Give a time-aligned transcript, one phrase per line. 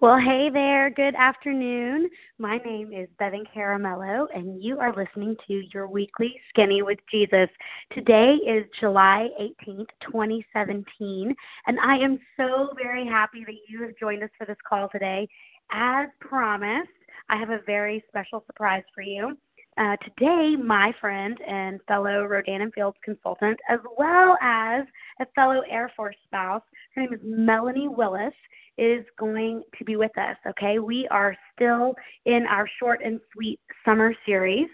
[0.00, 0.90] Well, hey there.
[0.90, 2.08] Good afternoon.
[2.38, 7.48] My name is Bevan Caramello, and you are listening to your weekly Skinny with Jesus.
[7.92, 11.34] Today is July 18th, 2017,
[11.66, 15.28] and I am so very happy that you have joined us for this call today.
[15.72, 16.88] As promised,
[17.28, 19.36] I have a very special surprise for you.
[19.78, 24.84] Uh, today, my friend and fellow Rodan and Fields consultant, as well as
[25.20, 26.62] a fellow Air Force spouse,
[26.96, 28.34] her name is Melanie Willis,
[28.76, 30.36] is going to be with us.
[30.48, 31.94] Okay, we are still
[32.26, 34.66] in our short and sweet summer series,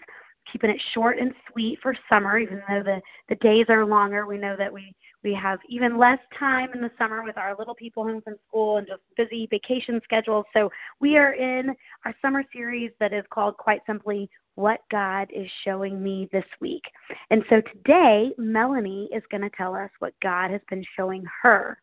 [0.51, 2.99] keeping it short and sweet for summer, even though the
[3.29, 4.25] the days are longer.
[4.25, 4.91] We know that we
[5.23, 8.77] we have even less time in the summer with our little people home from school
[8.77, 10.45] and just busy vacation schedules.
[10.51, 15.49] So we are in our summer series that is called quite simply what God is
[15.63, 16.83] showing me this week.
[17.29, 21.77] And so today, Melanie is going to tell us what God has been showing her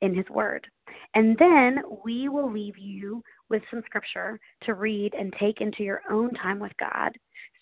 [0.00, 0.66] in His Word.
[1.14, 6.02] And then we will leave you with some scripture to read and take into your
[6.10, 7.16] own time with God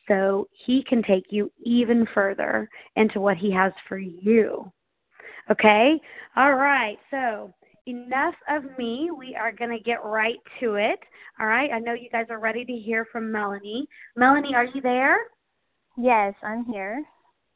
[0.09, 4.71] so He can take you even further into what He has for you.
[5.51, 6.01] Okay?
[6.37, 6.99] All right.
[7.11, 7.53] So,
[7.87, 9.11] enough of me.
[9.17, 10.99] We are going to get right to it.
[11.41, 11.71] All right.
[11.73, 13.87] I know you guys are ready to hear from Melanie.
[14.17, 15.17] Melanie, are you there?
[15.97, 17.05] Yes, I'm here.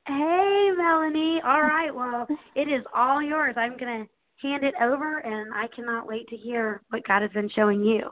[0.06, 1.40] Hey, Melanie.
[1.44, 1.90] All right.
[1.94, 3.54] Well, it is all yours.
[3.56, 7.30] I'm going to hand it over, and I cannot wait to hear what God has
[7.32, 8.10] been showing you.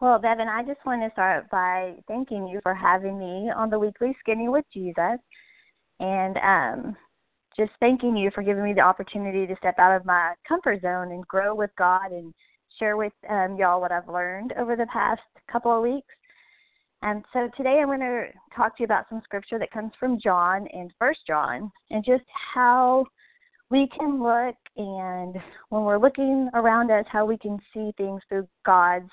[0.00, 3.78] Well, Bevan, I just want to start by thanking you for having me on the
[3.78, 5.18] weekly Skinny with Jesus,
[5.98, 6.96] and um,
[7.56, 11.12] just thanking you for giving me the opportunity to step out of my comfort zone
[11.12, 12.32] and grow with God and
[12.78, 16.14] share with um, y'all what I've learned over the past couple of weeks.
[17.02, 20.20] And so today I'm going to talk to you about some scripture that comes from
[20.20, 22.24] John and First John, and just
[22.54, 23.06] how
[23.70, 25.36] we can look and
[25.70, 29.08] when we're looking around us, how we can see things through God's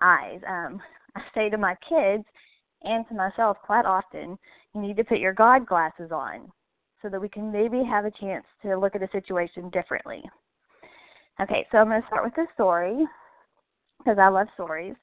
[0.00, 0.40] eyes.
[0.46, 0.80] Um,
[1.16, 2.24] I say to my kids
[2.82, 4.38] and to myself quite often,
[4.74, 6.50] you need to put your God glasses on
[7.02, 10.22] so that we can maybe have a chance to look at a situation differently.
[11.40, 13.04] Okay, so I'm going to start with a story
[13.98, 14.94] because I love stories.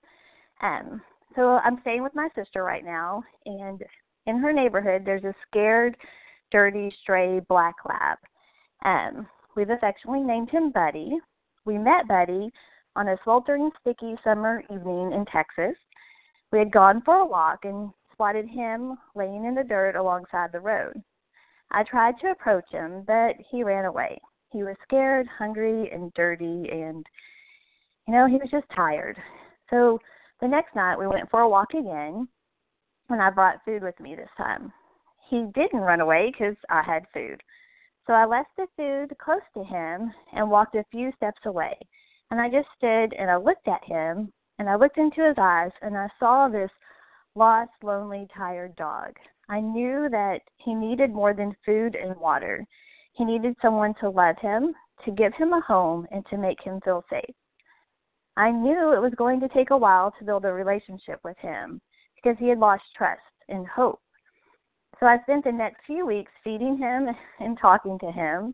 [0.62, 1.02] Um,
[1.36, 3.82] so I'm staying with my sister right now, and
[4.26, 5.96] in her neighborhood, there's a scared,
[6.52, 8.18] dirty, stray black lab.
[8.86, 11.18] Um, we've affectionately named him Buddy.
[11.66, 12.50] We met Buddy
[12.96, 15.76] on a sweltering, sticky summer evening in Texas.
[16.52, 20.60] We had gone for a walk and spotted him laying in the dirt alongside the
[20.60, 21.02] road.
[21.72, 24.20] I tried to approach him, but he ran away.
[24.52, 27.06] He was scared, hungry, and dirty, and,
[28.08, 29.18] you know, he was just tired.
[29.70, 30.00] So
[30.42, 32.28] the next night we went for a walk again,
[33.10, 34.74] and I brought food with me this time.
[35.30, 37.42] He didn't run away because I had food.
[38.08, 41.78] So I left the food close to him and walked a few steps away.
[42.32, 45.72] And I just stood and I looked at him and I looked into his eyes
[45.84, 46.72] and I saw this
[47.36, 49.14] lost, lonely, tired dog.
[49.50, 52.66] I knew that he needed more than food and water.
[53.14, 54.76] He needed someone to love him,
[55.06, 57.36] to give him a home, and to make him feel safe.
[58.38, 61.82] I knew it was going to take a while to build a relationship with him
[62.16, 64.00] because he had lost trust and hope.
[65.00, 67.08] So I spent the next few weeks feeding him
[67.40, 68.54] and talking to him.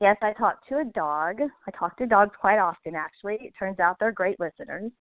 [0.00, 1.40] Yes, I talked to a dog.
[1.40, 3.38] I talk to dogs quite often, actually.
[3.40, 4.92] It turns out they're great listeners.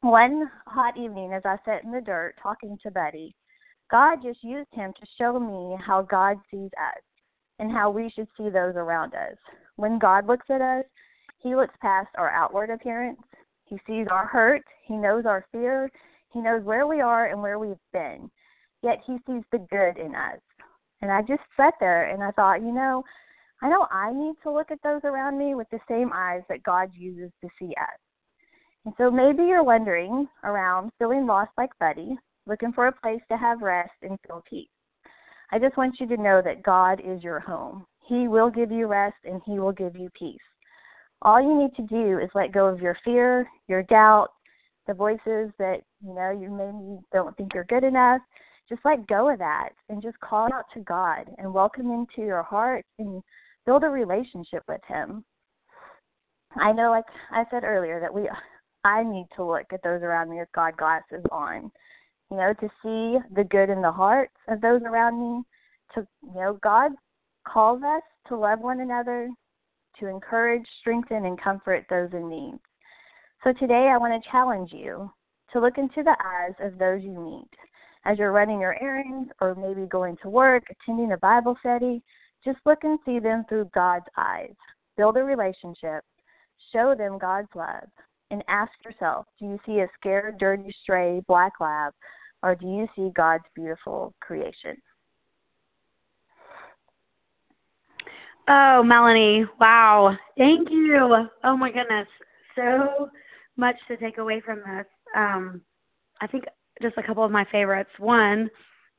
[0.00, 3.36] One hot evening, as I sat in the dirt talking to Buddy,
[3.92, 7.02] God just used him to show me how God sees us
[7.58, 9.36] and how we should see those around us.
[9.76, 10.84] When God looks at us,
[11.38, 13.20] he looks past our outward appearance.
[13.66, 14.64] He sees our hurt.
[14.86, 15.90] He knows our fear.
[16.32, 18.30] He knows where we are and where we've been
[18.82, 20.40] yet he sees the good in us.
[21.00, 23.02] And I just sat there and I thought, you know,
[23.62, 26.62] I know I need to look at those around me with the same eyes that
[26.62, 27.98] God uses to see us.
[28.84, 32.16] And so maybe you're wondering around, feeling lost like Buddy,
[32.46, 34.68] looking for a place to have rest and feel peace.
[35.50, 37.86] I just want you to know that God is your home.
[38.08, 40.40] He will give you rest and He will give you peace.
[41.22, 44.28] All you need to do is let go of your fear, your doubt,
[44.86, 48.20] the voices that you know you maybe don't think you're good enough,
[48.68, 52.42] just let go of that and just call out to God and welcome into your
[52.42, 53.22] heart and
[53.66, 55.24] build a relationship with him.
[56.56, 58.28] I know like I said earlier that we
[58.84, 61.70] I need to look at those around me with God glasses on.
[62.32, 65.42] You know, to see the good in the hearts of those around me.
[65.94, 66.92] To you know, God
[67.46, 69.28] calls us to love one another,
[70.00, 72.54] to encourage, strengthen, and comfort those in need.
[73.44, 75.12] So today I want to challenge you
[75.52, 77.50] to look into the eyes of those you meet
[78.06, 82.02] as you're running your errands or maybe going to work, attending a Bible study,
[82.42, 84.54] just look and see them through God's eyes.
[84.96, 86.02] Build a relationship,
[86.72, 87.88] show them God's love,
[88.30, 91.92] and ask yourself do you see a scared, dirty, stray black lab,
[92.42, 94.76] or do you see God's beautiful creation?
[98.48, 100.16] Oh, Melanie, wow.
[100.36, 101.28] Thank you.
[101.44, 102.08] Oh, my goodness.
[102.56, 103.08] So
[103.56, 104.86] much to take away from this.
[105.16, 105.60] Um,
[106.20, 106.44] I think
[106.80, 107.90] just a couple of my favorites.
[107.98, 108.50] One,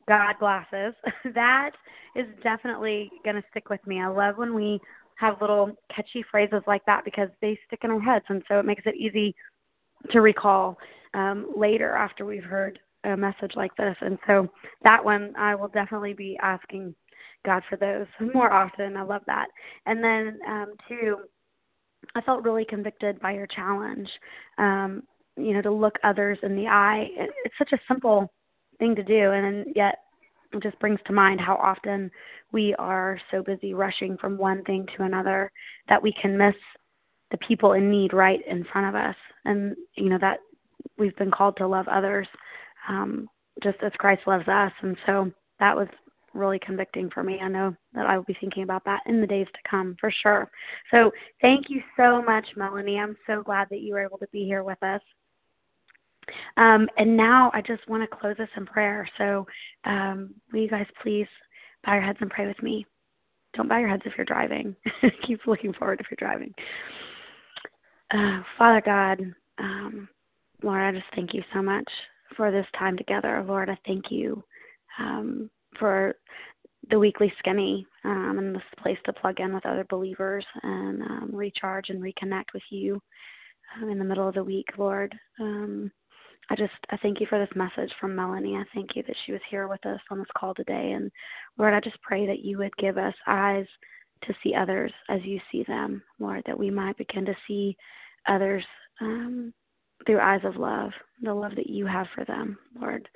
[0.07, 0.93] God glasses.
[1.35, 1.71] that
[2.15, 3.99] is definitely going to stick with me.
[3.99, 4.79] I love when we
[5.15, 8.65] have little catchy phrases like that because they stick in our heads, and so it
[8.65, 9.35] makes it easy
[10.11, 10.77] to recall
[11.13, 13.95] um, later after we've heard a message like this.
[14.01, 14.47] And so
[14.83, 16.95] that one I will definitely be asking
[17.45, 18.97] God for those more often.
[18.97, 19.47] I love that.
[19.85, 21.17] And then um, two,
[22.15, 24.09] I felt really convicted by your challenge.
[24.57, 25.03] Um,
[25.35, 27.07] you know, to look others in the eye.
[27.17, 28.31] It's such a simple
[28.79, 29.95] thing to do, and yet
[30.51, 32.11] it just brings to mind how often
[32.51, 35.51] we are so busy rushing from one thing to another
[35.89, 36.55] that we can miss
[37.31, 39.15] the people in need right in front of us.
[39.45, 40.39] And you know that
[40.97, 42.27] we've been called to love others
[42.87, 43.27] um,
[43.61, 44.71] just as Christ loves us.
[44.81, 45.87] And so that was
[46.33, 47.39] really convicting for me.
[47.41, 50.11] I know that I will be thinking about that in the days to come for
[50.11, 50.49] sure.
[50.91, 52.99] So thank you so much, Melanie.
[52.99, 55.01] I'm so glad that you were able to be here with us.
[56.57, 59.07] Um, and now I just want to close us in prayer.
[59.17, 59.45] So
[59.85, 61.27] um, will you guys please
[61.85, 62.85] bow your heads and pray with me?
[63.55, 64.75] Don't bow your heads if you're driving.
[65.27, 66.53] Keep looking forward if you're driving.
[68.11, 69.21] Uh, Father God,
[69.59, 70.07] um,
[70.63, 71.87] Lord, I just thank you so much
[72.35, 73.43] for this time together.
[73.47, 74.43] Lord, I thank you
[74.99, 75.49] um,
[75.79, 76.15] for
[76.89, 81.29] the weekly skinny um, and this place to plug in with other believers and um,
[81.31, 83.01] recharge and reconnect with you
[83.81, 85.15] um, in the middle of the week, Lord.
[85.39, 85.91] Um,
[86.49, 88.55] I just I thank you for this message from Melanie.
[88.55, 91.09] I thank you that she was here with us on this call today, and
[91.57, 93.65] Lord, I just pray that you would give us eyes
[94.25, 97.77] to see others as you see them, Lord, that we might begin to see
[98.27, 98.63] others
[99.01, 99.53] um,
[100.05, 100.91] through eyes of love,
[101.21, 103.07] the love that you have for them, Lord,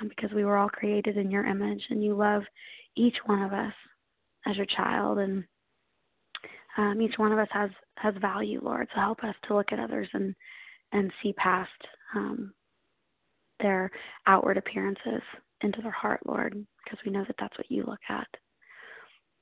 [0.00, 2.42] um, because we were all created in your image and you love
[2.96, 3.72] each one of us
[4.46, 5.44] as your child and
[6.76, 8.88] um, each one of us has has value, Lord.
[8.94, 10.34] So help us to look at others and
[10.92, 11.70] and see past
[12.14, 12.52] um,
[13.60, 13.90] their
[14.26, 15.22] outward appearances
[15.62, 18.26] into their heart, Lord, because we know that that's what you look at.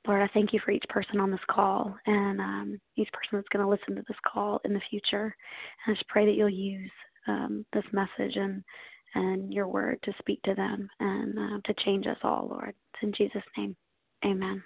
[0.09, 3.49] Lord, I thank you for each person on this call and um, each person that's
[3.49, 5.37] going to listen to this call in the future.
[5.87, 6.91] And I just pray that you'll use
[7.29, 8.65] um, this message and
[9.15, 12.75] and your word to speak to them and uh, to change us all, Lord.
[12.95, 13.75] It's in Jesus' name.
[14.25, 14.63] Amen.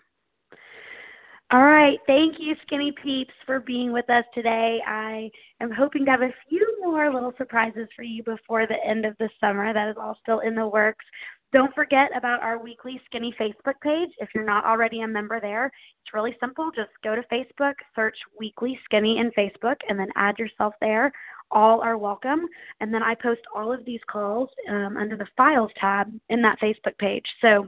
[1.52, 1.98] All right.
[2.06, 4.80] Thank you, Skinny Peeps, for being with us today.
[4.86, 5.30] I
[5.60, 9.14] am hoping to have a few more little surprises for you before the end of
[9.18, 9.72] the summer.
[9.72, 11.04] That is all still in the works.
[11.52, 14.08] Don't forget about our weekly Skinny Facebook page.
[14.18, 16.70] If you're not already a member there, it's really simple.
[16.74, 21.12] Just go to Facebook, search Weekly Skinny in Facebook, and then add yourself there.
[21.50, 22.46] All are welcome.
[22.80, 26.58] And then I post all of these calls um, under the Files tab in that
[26.58, 27.26] Facebook page.
[27.42, 27.66] So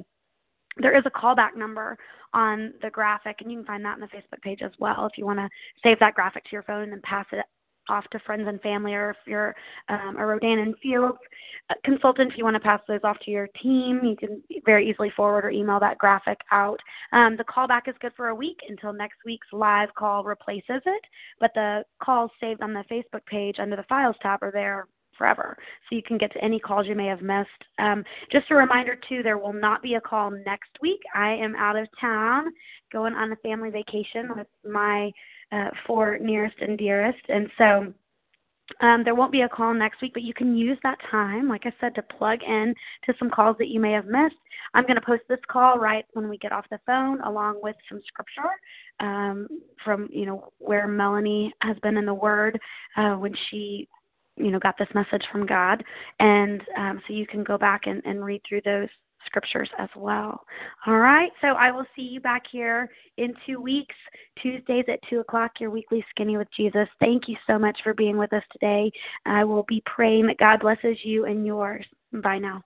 [0.78, 1.98] there is a callback number
[2.32, 5.18] on the graphic, and you can find that on the Facebook page as well if
[5.18, 5.48] you want to
[5.82, 7.44] save that graphic to your phone and pass it
[7.88, 9.54] off to friends and family, or if you're
[9.88, 11.18] um, a Rodan and Fields
[11.70, 14.88] uh, consultant, if you want to pass those off to your team, you can very
[14.88, 16.80] easily forward or email that graphic out.
[17.12, 21.02] Um, the callback is good for a week until next week's live call replaces it,
[21.40, 24.86] but the calls saved on the Facebook page under the Files tab are there
[25.16, 25.56] forever.
[25.88, 27.48] So you can get to any calls you may have missed.
[27.78, 31.00] Um, just a reminder, too, there will not be a call next week.
[31.14, 32.46] I am out of town
[32.92, 35.10] going on a family vacation with my
[35.52, 37.20] uh, for nearest and dearest.
[37.28, 37.92] And so
[38.80, 41.66] um, there won't be a call next week, but you can use that time, like
[41.66, 44.36] I said, to plug in to some calls that you may have missed.
[44.72, 47.76] I'm going to post this call right when we get off the phone, along with
[47.88, 48.50] some scripture
[49.00, 49.48] um,
[49.84, 52.58] from you know where Melanie has been in the Word
[52.96, 53.88] uh, when she
[54.36, 55.82] you know got this message from God,
[56.20, 58.88] and um, so you can go back and, and read through those
[59.26, 60.44] scriptures as well.
[60.86, 63.94] All right, so I will see you back here in two weeks,
[64.40, 66.88] Tuesdays at 2 o'clock, your weekly Skinny with Jesus.
[67.00, 68.90] Thank you so much for being with us today.
[69.24, 71.86] I will be praying that God blesses you and yours.
[72.12, 72.62] Bye now.